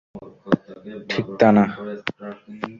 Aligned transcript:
ঠিক 1.09 1.25
তা 1.39 1.47
না। 1.55 1.65